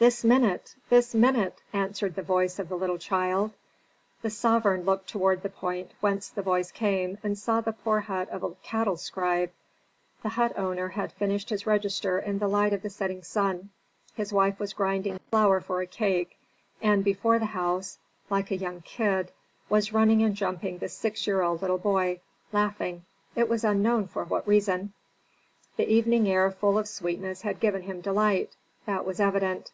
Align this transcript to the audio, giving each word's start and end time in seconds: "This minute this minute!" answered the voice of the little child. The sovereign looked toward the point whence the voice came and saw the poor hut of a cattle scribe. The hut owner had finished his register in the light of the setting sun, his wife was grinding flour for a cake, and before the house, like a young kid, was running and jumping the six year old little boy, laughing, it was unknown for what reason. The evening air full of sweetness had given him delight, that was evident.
"This 0.00 0.24
minute 0.24 0.76
this 0.88 1.14
minute!" 1.14 1.60
answered 1.74 2.14
the 2.14 2.22
voice 2.22 2.58
of 2.58 2.70
the 2.70 2.74
little 2.74 2.96
child. 2.96 3.50
The 4.22 4.30
sovereign 4.30 4.84
looked 4.86 5.10
toward 5.10 5.42
the 5.42 5.50
point 5.50 5.90
whence 6.00 6.30
the 6.30 6.40
voice 6.40 6.70
came 6.72 7.18
and 7.22 7.36
saw 7.38 7.60
the 7.60 7.74
poor 7.74 8.00
hut 8.00 8.30
of 8.30 8.42
a 8.42 8.54
cattle 8.62 8.96
scribe. 8.96 9.50
The 10.22 10.30
hut 10.30 10.56
owner 10.58 10.88
had 10.88 11.12
finished 11.12 11.50
his 11.50 11.66
register 11.66 12.18
in 12.18 12.38
the 12.38 12.48
light 12.48 12.72
of 12.72 12.80
the 12.80 12.88
setting 12.88 13.22
sun, 13.22 13.68
his 14.14 14.32
wife 14.32 14.58
was 14.58 14.72
grinding 14.72 15.18
flour 15.28 15.60
for 15.60 15.82
a 15.82 15.86
cake, 15.86 16.38
and 16.80 17.04
before 17.04 17.38
the 17.38 17.44
house, 17.44 17.98
like 18.30 18.50
a 18.50 18.56
young 18.56 18.80
kid, 18.80 19.30
was 19.68 19.92
running 19.92 20.22
and 20.22 20.34
jumping 20.34 20.78
the 20.78 20.88
six 20.88 21.26
year 21.26 21.42
old 21.42 21.60
little 21.60 21.76
boy, 21.76 22.22
laughing, 22.52 23.04
it 23.36 23.50
was 23.50 23.64
unknown 23.64 24.08
for 24.08 24.24
what 24.24 24.48
reason. 24.48 24.94
The 25.76 25.86
evening 25.92 26.26
air 26.26 26.50
full 26.50 26.78
of 26.78 26.88
sweetness 26.88 27.42
had 27.42 27.60
given 27.60 27.82
him 27.82 28.00
delight, 28.00 28.56
that 28.86 29.04
was 29.04 29.20
evident. 29.20 29.72